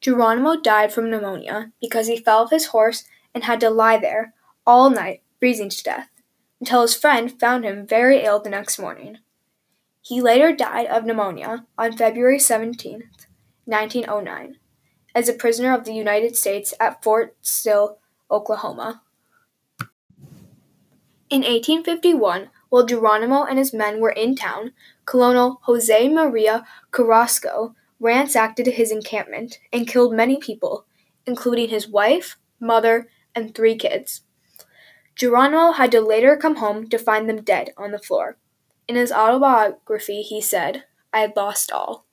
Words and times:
Geronimo 0.00 0.56
died 0.56 0.92
from 0.92 1.10
pneumonia 1.10 1.72
because 1.80 2.06
he 2.06 2.16
fell 2.16 2.42
off 2.42 2.50
his 2.50 2.66
horse 2.66 3.04
and 3.34 3.44
had 3.44 3.60
to 3.60 3.70
lie 3.70 3.98
there 3.98 4.32
all 4.66 4.88
night, 4.90 5.22
freezing 5.38 5.68
to 5.68 5.82
death, 5.82 6.08
until 6.58 6.82
his 6.82 6.94
friend 6.94 7.38
found 7.38 7.64
him 7.64 7.86
very 7.86 8.22
ill 8.22 8.40
the 8.40 8.50
next 8.50 8.78
morning. 8.78 9.18
He 10.00 10.20
later 10.20 10.54
died 10.54 10.86
of 10.86 11.04
pneumonia 11.04 11.66
on 11.76 11.96
February 11.96 12.38
17, 12.38 13.10
1909, 13.66 14.56
as 15.14 15.28
a 15.28 15.34
prisoner 15.34 15.74
of 15.74 15.84
the 15.84 15.92
United 15.92 16.36
States 16.36 16.72
at 16.80 17.02
Fort 17.02 17.36
Sill, 17.42 17.98
Oklahoma. 18.30 19.02
In 21.28 21.42
1851, 21.42 22.48
while 22.70 22.86
Geronimo 22.86 23.44
and 23.44 23.58
his 23.58 23.74
men 23.74 24.00
were 24.00 24.10
in 24.10 24.34
town, 24.34 24.72
Colonel 25.04 25.60
Jose 25.62 26.08
Maria 26.08 26.64
Carrasco 26.90 27.74
ransacked 28.00 28.58
his 28.58 28.90
encampment 28.90 29.60
and 29.72 29.86
killed 29.86 30.14
many 30.14 30.38
people, 30.38 30.86
including 31.26 31.68
his 31.68 31.86
wife, 31.86 32.36
mother, 32.58 33.08
and 33.34 33.54
three 33.54 33.76
kids. 33.76 34.22
Geronimo 35.14 35.72
had 35.72 35.92
to 35.92 36.00
later 36.00 36.36
come 36.36 36.56
home 36.56 36.88
to 36.88 36.98
find 36.98 37.28
them 37.28 37.42
dead 37.42 37.70
on 37.76 37.90
the 37.90 37.98
floor. 37.98 38.38
In 38.88 38.96
his 38.96 39.12
autobiography, 39.12 40.22
he 40.22 40.40
said, 40.40 40.84
I 41.12 41.20
had 41.20 41.36
lost 41.36 41.70
all. 41.70 42.06